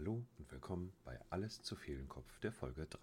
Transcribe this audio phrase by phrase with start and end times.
[0.00, 2.98] Hallo und willkommen bei Alles zu viel Kopf der Folge 3.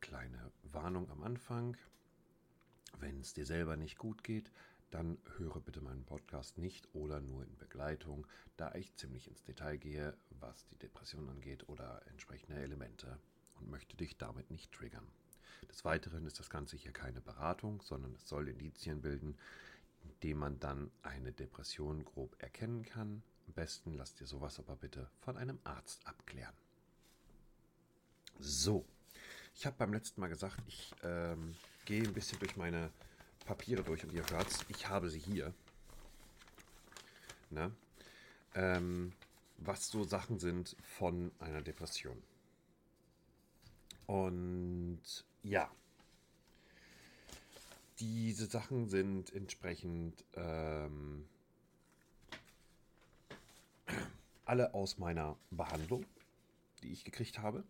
[0.00, 1.76] Kleine Warnung am Anfang.
[3.00, 4.50] Wenn es dir selber nicht gut geht,
[4.90, 8.26] dann höre bitte meinen Podcast nicht oder nur in Begleitung,
[8.56, 13.18] da ich ziemlich ins Detail gehe, was die Depression angeht oder entsprechende Elemente
[13.60, 15.06] und möchte dich damit nicht triggern.
[15.68, 19.36] Des Weiteren ist das Ganze hier keine Beratung, sondern es soll Indizien bilden,
[20.02, 23.22] indem man dann eine Depression grob erkennen kann.
[23.46, 26.54] Am besten lasst ihr sowas aber bitte von einem Arzt abklären.
[28.38, 28.84] So,
[29.54, 32.90] ich habe beim letzten Mal gesagt, ich ähm, gehe ein bisschen durch meine
[33.46, 35.54] Papiere durch und ihr hört ich habe sie hier.
[37.50, 37.72] Ne?
[38.54, 39.12] Ähm,
[39.58, 42.22] was so Sachen sind von einer Depression.
[44.06, 45.00] Und
[45.42, 45.70] ja,
[47.98, 51.26] diese Sachen sind entsprechend ähm,
[54.46, 56.06] alle aus meiner Behandlung,
[56.82, 57.64] die ich gekriegt habe.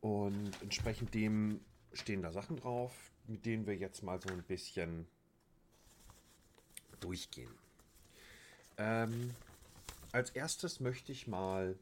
[0.00, 1.60] Und entsprechend dem
[1.92, 2.92] stehen da Sachen drauf,
[3.26, 5.06] mit denen wir jetzt mal so ein bisschen
[7.00, 7.50] durchgehen.
[8.76, 9.34] Ähm,
[10.12, 11.78] als erstes möchte ich mal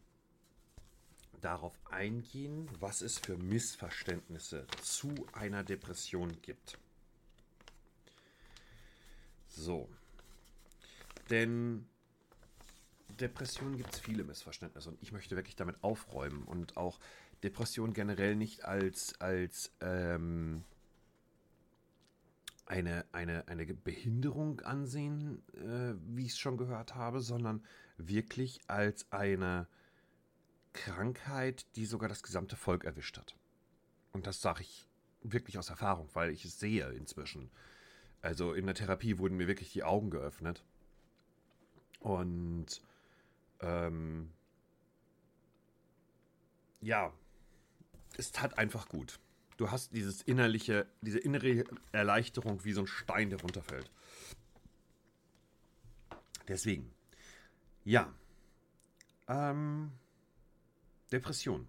[1.40, 6.78] darauf eingehen, was es für Missverständnisse zu einer Depression gibt.
[9.48, 9.88] So.
[11.30, 11.86] Denn
[13.20, 16.98] Depression gibt es viele Missverständnisse und ich möchte wirklich damit aufräumen und auch
[17.42, 20.64] Depression generell nicht als, als ähm,
[22.66, 27.64] eine, eine, eine Behinderung ansehen, äh, wie ich es schon gehört habe, sondern
[27.96, 29.68] wirklich als eine
[30.72, 33.36] Krankheit, die sogar das gesamte Volk erwischt hat.
[34.12, 34.88] Und das sage ich
[35.22, 37.50] wirklich aus Erfahrung, weil ich es sehe inzwischen.
[38.20, 40.64] Also in der Therapie wurden mir wirklich die Augen geöffnet.
[42.00, 42.82] Und
[43.60, 44.32] ähm,
[46.80, 47.12] ja,
[48.16, 49.18] es tat einfach gut.
[49.56, 53.90] Du hast dieses innerliche, diese innere Erleichterung wie so ein Stein, der runterfällt.
[56.46, 56.92] Deswegen,
[57.84, 58.12] ja,
[59.28, 59.92] ähm,
[61.10, 61.66] Depression.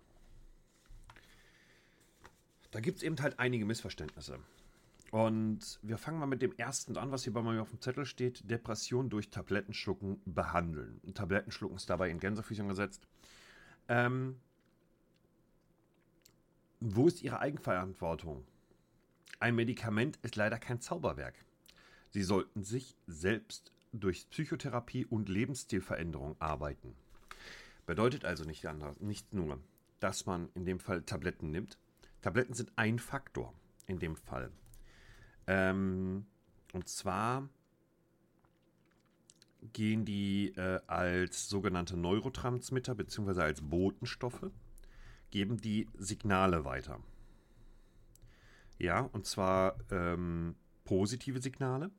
[2.72, 4.40] Da gibt es eben halt einige Missverständnisse.
[5.12, 8.06] Und wir fangen mal mit dem ersten an, was hier bei mir auf dem Zettel
[8.06, 11.02] steht: Depression durch Tablettenschlucken behandeln.
[11.14, 13.08] Tablettenschlucken ist dabei in Gänsefüßchen gesetzt.
[13.88, 14.38] Ähm,
[16.80, 18.46] wo ist Ihre Eigenverantwortung?
[19.40, 21.36] Ein Medikament ist leider kein Zauberwerk.
[22.10, 26.96] Sie sollten sich selbst durch Psychotherapie und Lebensstilveränderung arbeiten.
[27.86, 29.60] Bedeutet also nicht, anders, nicht nur,
[30.00, 31.78] dass man in dem Fall Tabletten nimmt.
[32.22, 33.54] Tabletten sind ein Faktor
[33.86, 34.52] in dem Fall.
[35.48, 36.26] Ähm,
[36.74, 37.48] und zwar
[39.74, 43.42] gehen die äh, als sogenannte Neurotransmitter bzw.
[43.42, 44.52] als Botenstoffe,
[45.32, 47.00] geben die Signale weiter.
[48.78, 51.90] Ja, und zwar ähm, positive Signale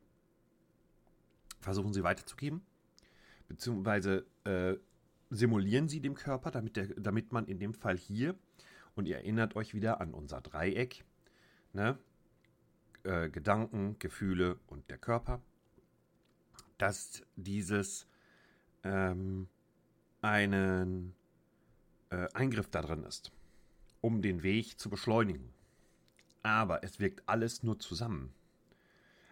[1.60, 2.62] versuchen sie weiterzugeben,
[3.48, 4.76] beziehungsweise äh,
[5.30, 8.34] simulieren Sie dem Körper, damit, der, damit man in dem Fall hier,
[8.94, 11.04] und ihr erinnert euch wieder an unser Dreieck,
[11.72, 11.98] ne?
[13.04, 15.40] Äh, Gedanken, Gefühle und der Körper,
[16.78, 18.06] dass dieses
[18.82, 19.48] ähm,
[20.20, 21.14] einen
[22.10, 23.30] äh, Eingriff da drin ist,
[24.00, 25.52] um den Weg zu beschleunigen.
[26.42, 28.34] Aber es wirkt alles nur zusammen.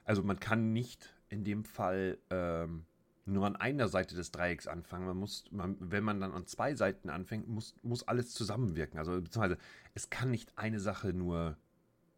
[0.04, 2.86] Also man kann nicht in dem Fall ähm,
[3.24, 5.06] nur an einer Seite des Dreiecks anfangen.
[5.06, 8.98] Man muss, man, wenn man dann an zwei Seiten anfängt, muss, muss alles zusammenwirken.
[8.98, 9.58] Also beziehungsweise
[9.94, 11.56] es kann nicht eine Sache nur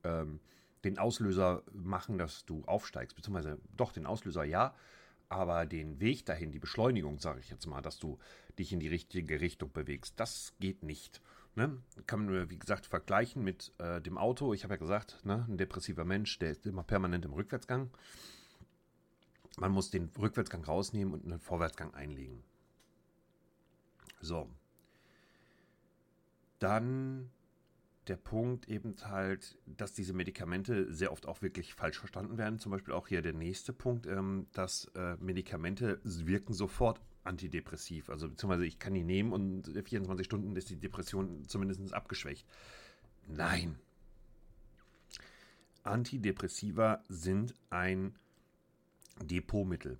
[0.04, 0.40] ähm,
[0.84, 4.74] den Auslöser machen, dass du aufsteigst, beziehungsweise doch den Auslöser ja,
[5.28, 8.18] aber den Weg dahin, die Beschleunigung, sage ich jetzt mal, dass du
[8.58, 11.20] dich in die richtige Richtung bewegst, das geht nicht.
[11.54, 11.82] Ne?
[12.06, 14.54] Kann man, wie gesagt, vergleichen mit äh, dem Auto.
[14.54, 17.90] Ich habe ja gesagt, ne, ein depressiver Mensch, der ist immer permanent im Rückwärtsgang.
[19.58, 22.44] Man muss den Rückwärtsgang rausnehmen und einen Vorwärtsgang einlegen.
[24.20, 24.48] So.
[26.60, 27.30] Dann
[28.08, 32.58] der Punkt eben halt, dass diese Medikamente sehr oft auch wirklich falsch verstanden werden.
[32.58, 38.08] Zum Beispiel auch hier der nächste Punkt, ähm, dass äh, Medikamente wirken sofort antidepressiv.
[38.10, 42.46] Also beziehungsweise ich kann die nehmen und 24 Stunden ist die Depression zumindest abgeschwächt.
[43.26, 43.78] Nein.
[45.82, 48.14] Antidepressiva sind ein
[49.22, 49.98] Depotmittel.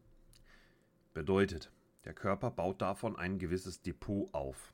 [1.15, 1.71] Bedeutet,
[2.05, 4.73] der Körper baut davon ein gewisses Depot auf.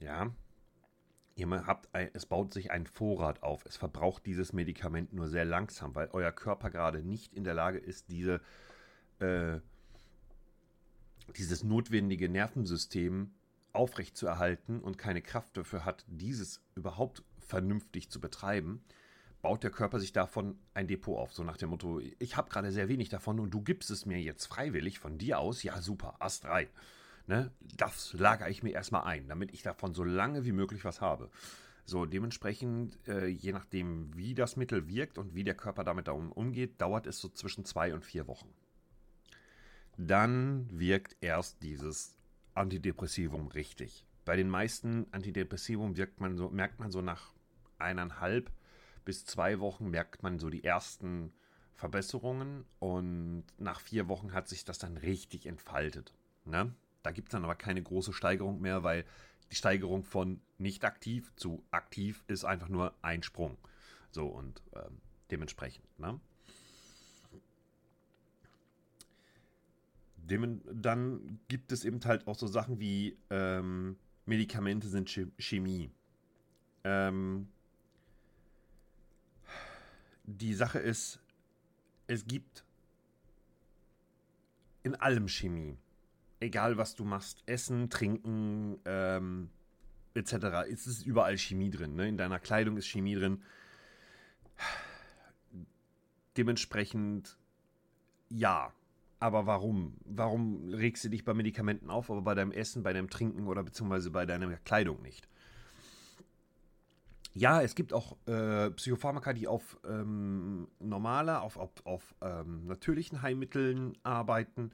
[0.00, 0.32] Ja,
[1.40, 3.64] ihr habt ein, es baut sich ein Vorrat auf.
[3.66, 7.78] Es verbraucht dieses Medikament nur sehr langsam, weil euer Körper gerade nicht in der Lage
[7.78, 8.40] ist, diese,
[9.18, 9.58] äh,
[11.36, 13.32] dieses notwendige Nervensystem
[13.72, 18.82] aufrecht zu erhalten und keine Kraft dafür hat, dieses überhaupt vernünftig zu betreiben,
[19.42, 21.32] baut der Körper sich davon ein Depot auf.
[21.32, 24.20] So nach dem Motto, ich habe gerade sehr wenig davon und du gibst es mir
[24.20, 25.62] jetzt freiwillig von dir aus.
[25.62, 26.68] Ja, super, Ast rein.
[27.26, 27.50] Ne?
[27.76, 31.30] Das lagere ich mir erstmal ein, damit ich davon so lange wie möglich was habe.
[31.84, 36.80] So, dementsprechend, äh, je nachdem, wie das Mittel wirkt und wie der Körper damit umgeht,
[36.80, 38.52] dauert es so zwischen zwei und vier Wochen.
[39.96, 42.14] Dann wirkt erst dieses
[42.54, 44.04] Antidepressivum richtig.
[44.24, 47.32] Bei den meisten Antidepressivum wirkt man so, merkt man so nach
[47.78, 48.50] eineinhalb
[49.04, 51.32] bis zwei Wochen merkt man so die ersten
[51.74, 56.14] Verbesserungen und nach vier Wochen hat sich das dann richtig entfaltet.
[56.44, 56.74] Ne?
[57.02, 59.04] Da gibt es dann aber keine große Steigerung mehr, weil
[59.50, 63.56] die Steigerung von nicht aktiv zu aktiv ist einfach nur ein Sprung.
[64.10, 65.00] So und ähm,
[65.30, 65.86] dementsprechend.
[65.98, 66.20] Ne?
[70.16, 73.96] Dem, dann gibt es eben halt auch so Sachen wie ähm,
[74.26, 75.90] Medikamente sind Chemie.
[76.84, 77.48] Ähm,
[80.24, 81.20] die Sache ist,
[82.06, 82.64] es gibt
[84.82, 85.76] in allem Chemie.
[86.40, 89.50] Egal was du machst, Essen, Trinken, ähm,
[90.14, 90.32] etc.
[90.70, 91.94] Es ist überall Chemie drin.
[91.94, 92.08] Ne?
[92.08, 93.42] In deiner Kleidung ist Chemie drin.
[96.36, 97.36] Dementsprechend
[98.30, 98.72] ja.
[99.18, 99.98] Aber warum?
[100.06, 103.62] Warum regst du dich bei Medikamenten auf, aber bei deinem Essen, bei deinem Trinken oder
[103.62, 105.28] beziehungsweise bei deiner Kleidung nicht?
[107.34, 113.20] Ja, es gibt auch äh, Psychopharmaka, die auf ähm, normale, auf, auf, auf ähm, natürlichen
[113.22, 114.72] Heilmitteln arbeiten,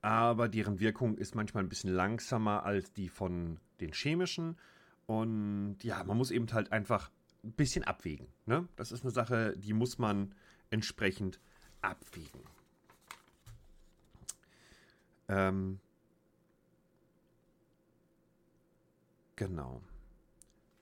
[0.00, 4.56] aber deren Wirkung ist manchmal ein bisschen langsamer als die von den chemischen.
[5.06, 7.10] Und ja, man muss eben halt einfach
[7.44, 8.28] ein bisschen abwägen.
[8.46, 8.68] Ne?
[8.76, 10.34] Das ist eine Sache, die muss man
[10.70, 11.40] entsprechend
[11.80, 12.42] abwägen.
[15.28, 15.78] Ähm,
[19.36, 19.82] genau.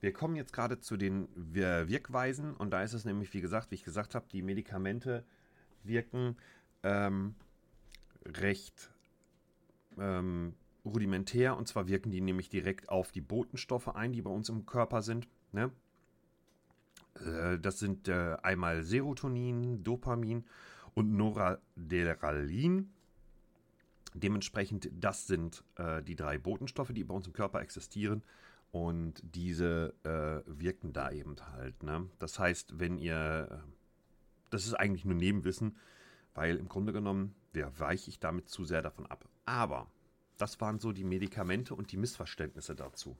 [0.00, 3.76] Wir kommen jetzt gerade zu den Wirkweisen und da ist es nämlich, wie gesagt, wie
[3.76, 5.24] ich gesagt habe, die Medikamente
[5.82, 6.36] wirken
[6.82, 7.34] ähm,
[8.24, 8.90] recht
[9.98, 10.54] ähm,
[10.84, 14.66] rudimentär und zwar wirken die nämlich direkt auf die Botenstoffe ein, die bei uns im
[14.66, 15.28] Körper sind.
[15.52, 15.70] Ne?
[17.24, 20.44] Äh, das sind äh, einmal Serotonin, Dopamin
[20.94, 22.90] und Noradrenalin.
[24.14, 28.22] Dementsprechend, das sind äh, die drei Botenstoffe, die bei uns im Körper existieren.
[28.72, 31.82] Und diese äh, wirken da eben halt.
[31.82, 32.08] Ne?
[32.18, 33.62] Das heißt, wenn ihr,
[34.50, 35.76] das ist eigentlich nur Nebenwissen,
[36.34, 37.34] weil im Grunde genommen
[37.78, 39.28] weiche ich damit zu sehr davon ab.
[39.44, 39.90] Aber
[40.36, 43.16] das waren so die Medikamente und die Missverständnisse dazu.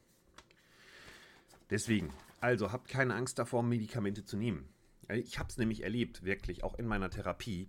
[1.70, 4.68] Deswegen, also habt keine Angst davor, Medikamente zu nehmen.
[5.08, 7.68] Ich habe es nämlich erlebt, wirklich, auch in meiner Therapie,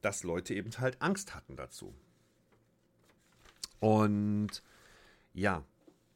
[0.00, 1.94] dass Leute eben halt Angst hatten dazu.
[3.80, 4.62] Und
[5.34, 5.64] ja,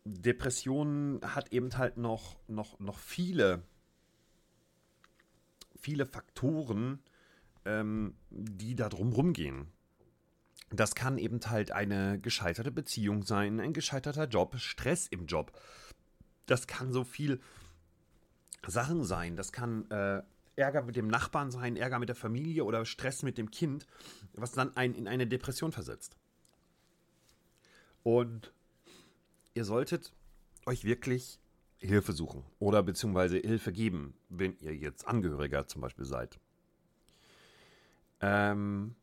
[0.05, 3.63] Depression hat eben halt noch, noch, noch viele,
[5.77, 7.01] viele Faktoren,
[7.65, 9.67] ähm, die da drum rumgehen.
[10.71, 15.53] Das kann eben halt eine gescheiterte Beziehung sein, ein gescheiterter Job, Stress im Job.
[16.47, 17.41] Das kann so viel
[18.67, 19.37] Sachen sein.
[19.37, 20.23] Das kann äh,
[20.57, 23.87] Ärger mit dem Nachbarn sein, Ärger mit der Familie oder Stress mit dem Kind,
[24.35, 26.17] was dann einen in eine Depression versetzt.
[28.03, 28.53] Und
[29.55, 30.13] ihr solltet
[30.67, 31.41] euch wirklich
[31.79, 36.39] Hilfe suchen oder beziehungsweise Hilfe geben, wenn ihr jetzt Angehöriger zum Beispiel seid.
[38.21, 38.95] Ähm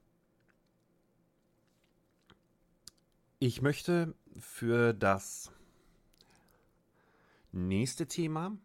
[3.40, 5.52] ich möchte für das
[7.52, 8.58] nächste Thema,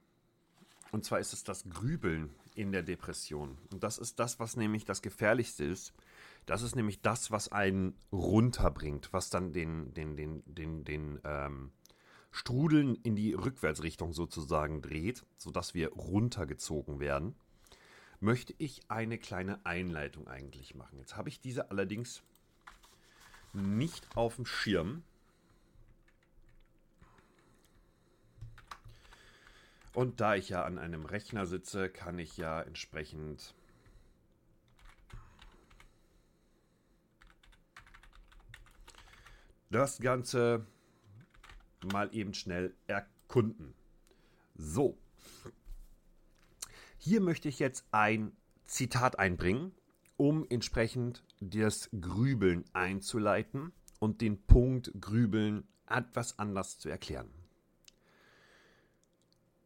[0.93, 3.59] und zwar ist es das Grübeln in der Depression.
[3.73, 5.93] Und das ist das, was nämlich das Gefährlichste ist,
[6.47, 11.73] das ist nämlich das, was einen runterbringt, was dann den, den, den, den, den ähm,
[12.31, 17.37] Strudeln in die Rückwärtsrichtung sozusagen dreht, sodass wir runtergezogen werden,
[18.21, 20.99] möchte ich eine kleine Einleitung eigentlich machen.
[20.99, 22.23] Jetzt habe ich diese allerdings
[23.53, 25.03] nicht auf dem Schirm.
[29.95, 33.55] Und da ich ja an einem Rechner sitze, kann ich ja entsprechend
[39.71, 40.67] das Ganze
[41.93, 43.75] mal eben schnell erkunden.
[44.55, 44.97] So.
[46.99, 49.75] Hier möchte ich jetzt ein Zitat einbringen,
[50.17, 57.31] um entsprechend das Grübeln einzuleiten und den Punkt Grübeln etwas anders zu erklären.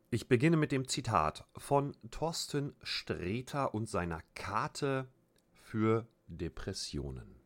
[0.08, 5.08] Ich beginne mit dem Zitat von Thorsten Sträter und seiner Karte
[5.52, 7.36] für Depressionen.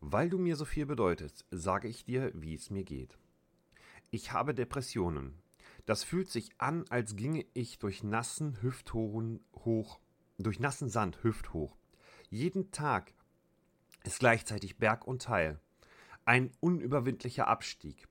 [0.00, 3.16] Weil du mir so viel bedeutest, sage ich dir, wie es mir geht.
[4.10, 5.40] ich habe Depressionen.
[5.86, 10.00] Das fühlt sich an, als ginge ich durch nassen Hüfthohen hoch,
[10.38, 11.76] durch nassen Sand hüfthoch.
[12.28, 13.12] Jeden Tag
[14.04, 15.58] ist gleichzeitig Berg und Teil.
[16.24, 18.06] Ein unüberwindlicher Abstieg.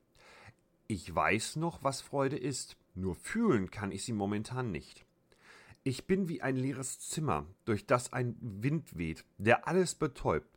[0.87, 5.05] Ich weiß noch, was Freude ist, nur fühlen kann ich sie momentan nicht.
[5.83, 10.49] Ich bin wie ein leeres Zimmer, durch das ein Wind weht, der alles betäubt.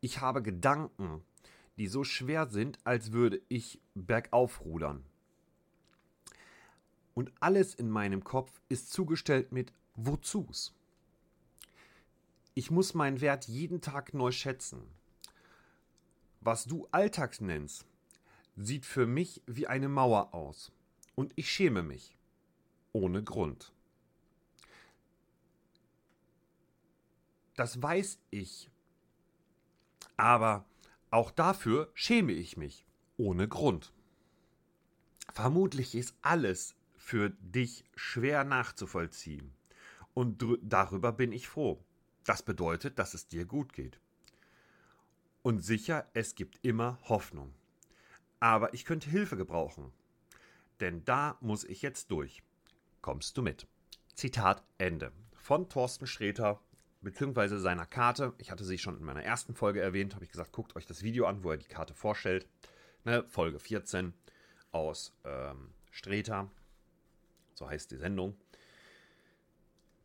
[0.00, 1.22] Ich habe Gedanken,
[1.76, 5.04] die so schwer sind, als würde ich bergauf rudern.
[7.14, 10.74] Und alles in meinem Kopf ist zugestellt mit Wozus.
[12.54, 14.82] Ich muss meinen Wert jeden Tag neu schätzen.
[16.40, 17.86] Was du Alltags nennst,
[18.56, 20.72] sieht für mich wie eine Mauer aus.
[21.14, 22.16] Und ich schäme mich.
[22.92, 23.72] Ohne Grund.
[27.54, 28.70] Das weiß ich.
[30.16, 30.64] Aber
[31.10, 32.86] auch dafür schäme ich mich.
[33.16, 33.92] Ohne Grund.
[35.32, 39.52] Vermutlich ist alles für dich schwer nachzuvollziehen.
[40.14, 41.84] Und darüber bin ich froh.
[42.24, 44.00] Das bedeutet, dass es dir gut geht.
[45.42, 47.54] Und sicher, es gibt immer Hoffnung.
[48.40, 49.92] Aber ich könnte Hilfe gebrauchen.
[50.80, 52.42] Denn da muss ich jetzt durch.
[53.02, 53.66] Kommst du mit?
[54.14, 55.12] Zitat Ende.
[55.32, 56.60] Von Thorsten Sträter,
[57.00, 58.34] beziehungsweise seiner Karte.
[58.38, 61.02] Ich hatte sie schon in meiner ersten Folge erwähnt, habe ich gesagt, guckt euch das
[61.02, 62.46] Video an, wo er die Karte vorstellt.
[63.04, 64.12] Ne, Folge 14
[64.72, 66.50] aus ähm, Streter.
[67.54, 68.36] So heißt die Sendung.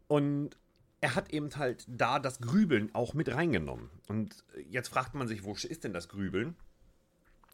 [0.07, 0.57] Und
[1.06, 3.92] er hat eben halt da das Grübeln auch mit reingenommen.
[4.08, 6.56] Und jetzt fragt man sich, wo ist denn das Grübeln?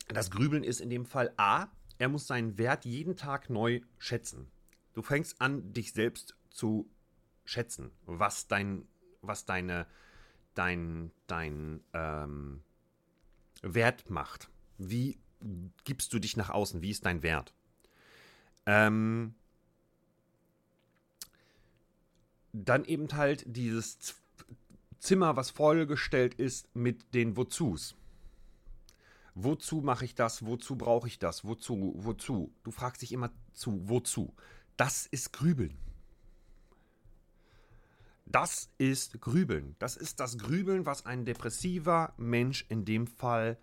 [0.07, 1.67] Das Grübeln ist in dem Fall A,
[1.97, 4.47] er muss seinen Wert jeden Tag neu schätzen.
[4.93, 6.89] Du fängst an, dich selbst zu
[7.43, 8.87] schätzen, was dein,
[9.21, 9.85] was deine,
[10.53, 12.63] dein, dein ähm,
[13.63, 14.49] Wert macht.
[14.77, 15.19] Wie
[15.83, 16.81] gibst du dich nach außen?
[16.81, 17.53] Wie ist dein Wert?
[18.65, 19.35] Ähm,
[22.53, 24.15] dann eben halt dieses
[24.99, 27.95] Zimmer, was vollgestellt ist mit den Wozus.
[29.33, 30.45] Wozu mache ich das?
[30.45, 31.45] Wozu brauche ich das?
[31.45, 31.93] Wozu?
[31.95, 32.53] Wozu?
[32.63, 34.33] Du fragst dich immer zu, wozu?
[34.77, 35.77] Das ist Grübeln.
[38.25, 39.75] Das ist Grübeln.
[39.79, 43.57] Das ist das Grübeln, was ein depressiver Mensch in dem Fall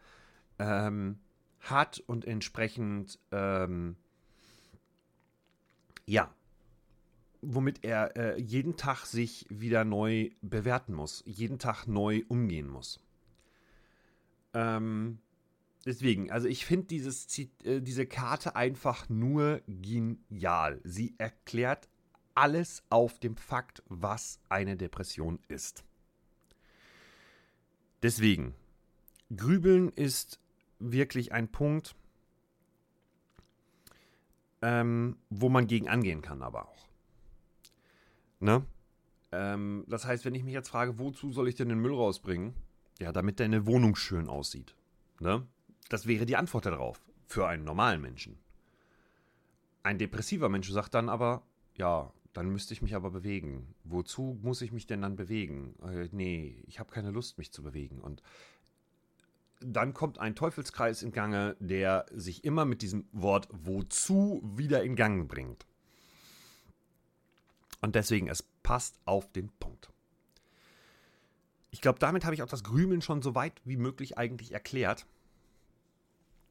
[0.58, 1.18] ähm,
[1.60, 3.96] hat und entsprechend ähm,
[6.06, 6.32] ja
[7.40, 13.00] womit er äh, jeden Tag sich wieder neu bewerten muss, jeden Tag neu umgehen muss.
[14.54, 15.18] Ähm,
[15.84, 20.80] deswegen, also ich finde äh, diese Karte einfach nur genial.
[20.84, 21.88] Sie erklärt
[22.34, 25.84] alles auf dem Fakt, was eine Depression ist.
[28.02, 28.54] Deswegen,
[29.34, 30.38] Grübeln ist
[30.78, 31.96] wirklich ein Punkt,
[34.62, 36.88] ähm, wo man gegen angehen kann, aber auch.
[38.40, 38.64] Ne?
[39.32, 42.54] Ähm, das heißt, wenn ich mich jetzt frage, wozu soll ich denn den Müll rausbringen?
[43.00, 44.74] Ja, damit deine Wohnung schön aussieht.
[45.20, 45.46] Ne?
[45.88, 47.00] Das wäre die Antwort darauf.
[47.26, 48.38] Für einen normalen Menschen.
[49.82, 51.42] Ein depressiver Mensch sagt dann aber,
[51.76, 53.74] ja, dann müsste ich mich aber bewegen.
[53.84, 55.74] Wozu muss ich mich denn dann bewegen?
[55.82, 58.00] Äh, nee, ich habe keine Lust, mich zu bewegen.
[58.00, 58.22] Und
[59.60, 64.94] dann kommt ein Teufelskreis in Gange, der sich immer mit diesem Wort wozu wieder in
[64.94, 65.66] Gang bringt.
[67.80, 69.90] Und deswegen, es passt auf den Punkt.
[71.70, 75.06] Ich glaube, damit habe ich auch das Grümeln schon so weit wie möglich eigentlich erklärt.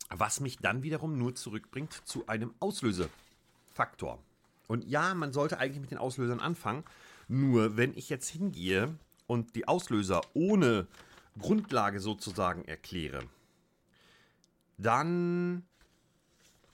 [0.09, 4.19] Was mich dann wiederum nur zurückbringt zu einem Auslösefaktor.
[4.67, 6.83] Und ja, man sollte eigentlich mit den Auslösern anfangen.
[7.27, 10.87] Nur wenn ich jetzt hingehe und die Auslöser ohne
[11.37, 13.23] Grundlage sozusagen erkläre,
[14.77, 15.65] dann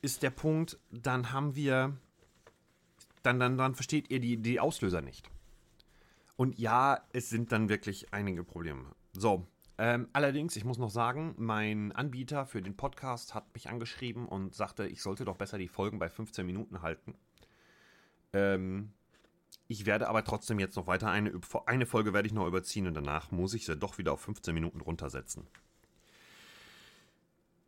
[0.02, 1.98] ist der Punkt, dann haben wir
[3.24, 5.30] dann, dann, dann versteht ihr die, die Auslöser nicht.
[6.36, 8.86] Und ja, es sind dann wirklich einige Probleme.
[9.14, 14.28] So, ähm, allerdings, ich muss noch sagen, mein Anbieter für den Podcast hat mich angeschrieben
[14.28, 17.16] und sagte, ich sollte doch besser die Folgen bei 15 Minuten halten.
[18.34, 18.92] Ähm,
[19.68, 22.94] ich werde aber trotzdem jetzt noch weiter eine, eine Folge werde ich noch überziehen und
[22.94, 25.48] danach muss ich sie doch wieder auf 15 Minuten runtersetzen.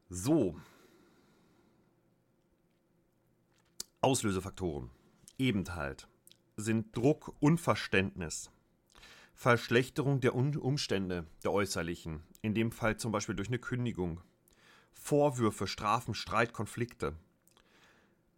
[0.10, 0.60] So.
[4.02, 4.92] Auslösefaktoren
[5.38, 6.08] eben halt.
[6.58, 8.52] Sind Druck, Unverständnis,
[9.34, 14.22] Verschlechterung der Umstände, der äußerlichen, in dem Fall zum Beispiel durch eine Kündigung,
[14.94, 17.16] Vorwürfe, Strafen, Streit, Konflikte.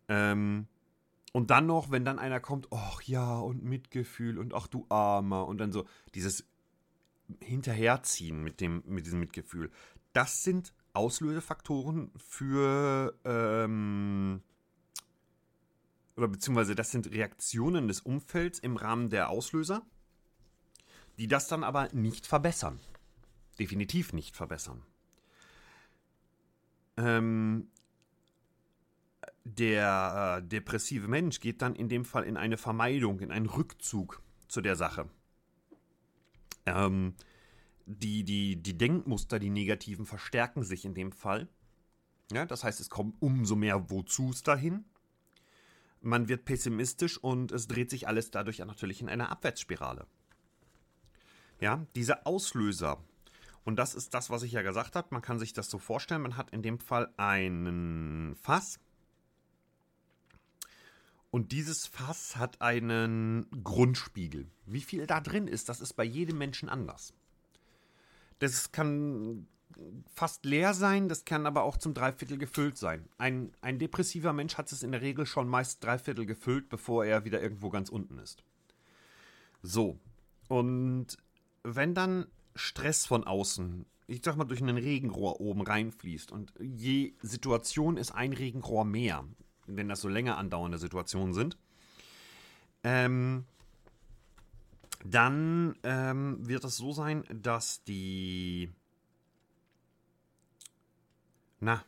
[0.09, 0.67] Ähm,
[1.33, 5.47] und dann noch, wenn dann einer kommt, ach ja, und Mitgefühl und ach du Armer.
[5.47, 5.85] Und dann so
[6.15, 6.45] dieses
[7.41, 9.69] Hinterherziehen mit, dem, mit diesem Mitgefühl.
[10.13, 14.41] Das sind Auslösefaktoren für, ähm,
[16.17, 19.85] oder beziehungsweise das sind Reaktionen des Umfelds im Rahmen der Auslöser,
[21.17, 22.79] die das dann aber nicht verbessern.
[23.59, 24.83] Definitiv nicht verbessern.
[26.97, 27.69] Ähm,
[29.43, 34.21] der äh, depressive Mensch geht dann in dem Fall in eine Vermeidung, in einen Rückzug
[34.47, 35.07] zu der Sache.
[36.65, 37.13] Ähm,
[37.85, 41.47] die, die, die Denkmuster, die negativen, verstärken sich in dem Fall.
[42.31, 44.83] Ja, das heißt, es kommt umso mehr Wozus dahin.
[46.07, 50.07] Man wird pessimistisch und es dreht sich alles dadurch natürlich in einer Abwärtsspirale.
[51.59, 53.03] Ja, diese Auslöser.
[53.65, 55.09] Und das ist das, was ich ja gesagt habe.
[55.11, 56.21] Man kann sich das so vorstellen.
[56.21, 58.79] Man hat in dem Fall einen Fass.
[61.29, 64.49] Und dieses Fass hat einen Grundspiegel.
[64.65, 67.13] Wie viel da drin ist, das ist bei jedem Menschen anders.
[68.39, 69.45] Das kann
[70.13, 73.07] fast leer sein, das kann aber auch zum Dreiviertel gefüllt sein.
[73.17, 77.25] Ein, ein depressiver Mensch hat es in der Regel schon meist Dreiviertel gefüllt, bevor er
[77.25, 78.43] wieder irgendwo ganz unten ist.
[79.61, 79.99] So.
[80.47, 81.17] Und
[81.63, 87.13] wenn dann Stress von außen, ich sag mal, durch ein Regenrohr oben reinfließt und je
[87.21, 89.25] Situation ist ein Regenrohr mehr,
[89.67, 91.57] wenn das so länger andauernde Situationen sind,
[92.83, 93.45] ähm,
[95.03, 98.69] dann ähm, wird es so sein, dass die.
[101.59, 101.83] Na.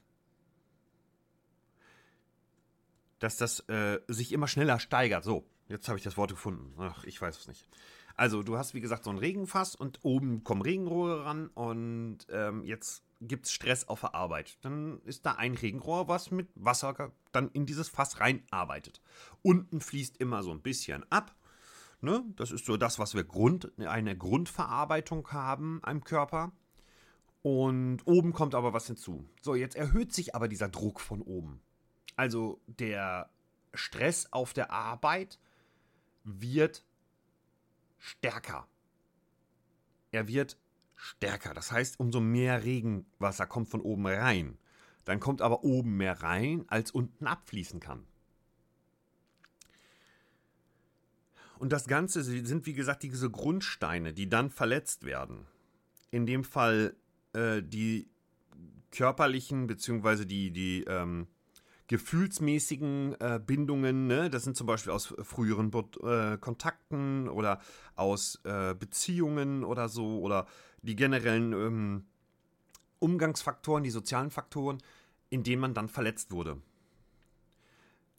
[3.20, 5.24] Dass das äh, sich immer schneller steigert.
[5.24, 6.74] So, jetzt habe ich das Wort gefunden.
[6.78, 7.68] Ach, ich weiß es nicht.
[8.16, 12.64] Also, du hast wie gesagt so ein Regenfass und oben kommen Regenrohre ran und ähm,
[12.66, 14.58] jetzt gibt es Stress auf der Arbeit.
[14.62, 19.02] Dann ist da ein Regenrohr, was mit Wasser dann in dieses Fass reinarbeitet.
[19.42, 21.36] Unten fließt immer so ein bisschen ab
[22.02, 22.24] Ne?
[22.38, 26.52] Das ist so das, was wir Grund, eine Grundverarbeitung haben am Körper.
[27.51, 29.27] Und oben kommt aber was hinzu.
[29.41, 31.60] So, jetzt erhöht sich aber dieser Druck von oben.
[32.15, 33.32] Also der
[33.74, 35.40] Stress auf der Arbeit
[36.24, 36.85] wird
[37.98, 38.68] stärker.
[40.12, 40.57] Er wird
[40.96, 41.55] stärker.
[41.55, 44.59] Das heißt, umso mehr Regenwasser kommt von oben rein.
[45.05, 48.05] Dann kommt aber oben mehr rein, als unten abfließen kann.
[51.57, 55.48] Und das Ganze sind, wie gesagt, diese Grundsteine, die dann verletzt werden.
[56.12, 56.96] In dem Fall
[57.33, 58.09] äh, die
[58.92, 61.27] körperlichen beziehungsweise die, die ähm,
[61.87, 64.29] gefühlsmäßigen äh, Bindungen, ne?
[64.29, 65.72] das sind zum Beispiel aus früheren
[66.03, 67.59] äh, Kontakten oder
[67.96, 70.46] aus äh, Beziehungen oder so oder
[70.83, 72.05] die generellen ähm,
[73.00, 74.77] Umgangsfaktoren, die sozialen Faktoren,
[75.29, 76.61] in denen man dann verletzt wurde.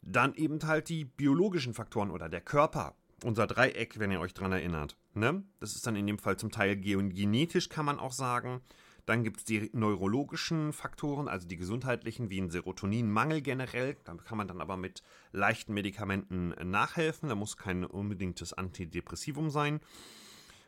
[0.01, 4.51] Dann eben halt die biologischen Faktoren oder der Körper, unser Dreieck, wenn ihr euch dran
[4.51, 4.97] erinnert.
[5.13, 5.43] Ne?
[5.59, 8.61] Das ist dann in dem Fall zum Teil genetisch, kann man auch sagen.
[9.05, 13.97] Dann gibt es die neurologischen Faktoren, also die gesundheitlichen, wie ein Serotoninmangel generell.
[14.03, 17.29] Da kann man dann aber mit leichten Medikamenten nachhelfen.
[17.29, 19.79] Da muss kein unbedingtes Antidepressivum sein.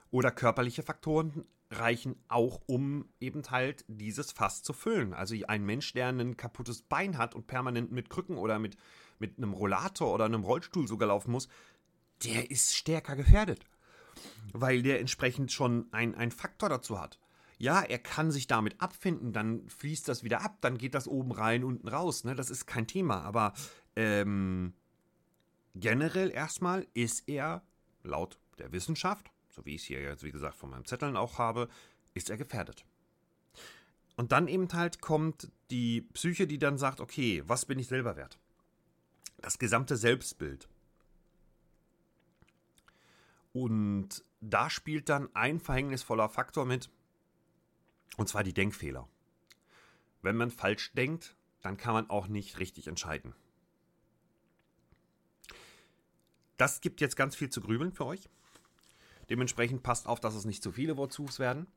[0.10, 5.14] Oder körperliche Faktoren reichen auch, um eben halt dieses Fass zu füllen.
[5.14, 8.78] Also ein Mensch, der ein kaputtes Bein hat und permanent mit Krücken oder mit,
[9.20, 11.48] mit einem Rollator oder einem Rollstuhl sogar laufen muss,
[12.24, 13.66] der ist stärker gefährdet.
[14.52, 17.20] Weil der entsprechend schon ein, Faktor dazu hat.
[17.58, 21.32] Ja, er kann sich damit abfinden, dann fließt das wieder ab, dann geht das oben
[21.32, 22.24] rein, unten raus.
[22.24, 22.36] Ne?
[22.36, 23.22] Das ist kein Thema.
[23.22, 23.54] Aber
[23.96, 24.74] ähm,
[25.76, 27.64] generell erstmal ist er
[28.04, 31.38] laut der Wissenschaft, so wie ich es hier jetzt wie gesagt von meinem Zetteln auch
[31.38, 31.70] habe,
[32.14, 32.86] ist er gefährdet.
[34.16, 38.16] Und dann eben halt kommt die Psyche, die dann sagt, okay, was bin ich selber
[38.16, 38.38] wert?
[39.42, 40.68] Das gesamte Selbstbild.
[43.54, 46.90] Und da spielt dann ein verhängnisvoller Faktor mit,
[48.18, 49.08] und zwar die Denkfehler.
[50.22, 53.34] Wenn man falsch denkt, dann kann man auch nicht richtig entscheiden.
[56.58, 58.30] Das gibt jetzt ganz viel zu grübeln für euch.
[59.30, 61.68] Dementsprechend passt auf, dass es nicht zu viele Wortsuchs werden.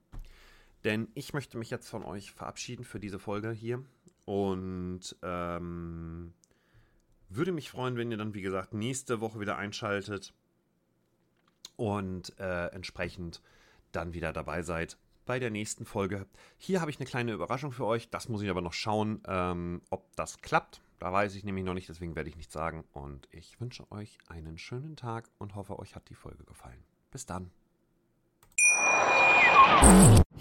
[0.85, 3.83] Denn ich möchte mich jetzt von euch verabschieden für diese Folge hier.
[4.25, 6.35] Und ähm,
[7.29, 10.35] würde mich freuen, wenn ihr dann, wie gesagt, nächste Woche wieder einschaltet
[11.77, 13.41] und äh, entsprechend
[13.93, 16.27] dann wieder dabei seid bei der nächsten Folge.
[16.57, 18.09] Hier habe ich eine kleine Überraschung für euch.
[18.09, 20.81] Das muss ich aber noch schauen, ähm, ob das klappt.
[20.99, 22.85] Da weiß ich nämlich noch nicht, deswegen werde ich nichts sagen.
[22.93, 26.83] Und ich wünsche euch einen schönen Tag und hoffe, euch hat die Folge gefallen.
[27.11, 27.51] Bis dann.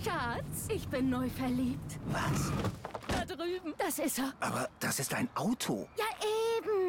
[0.02, 2.00] Schatz, ich bin neu verliebt.
[2.12, 2.52] Was?
[3.08, 3.74] Da drüben.
[3.78, 4.34] Das ist er.
[4.40, 5.90] Aber das ist ein Auto.
[5.98, 6.06] Ja,